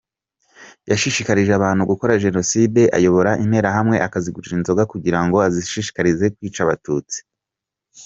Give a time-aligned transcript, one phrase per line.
[0.91, 7.17] Yashishikarije abantu gukora jenoside, ayobora Interahamwe, akazigurira inzoga kugira ngo azishishikarize kwica Abatutsi.